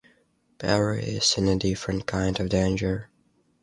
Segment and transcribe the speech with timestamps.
[0.57, 3.11] Peri is in a different kind of danger.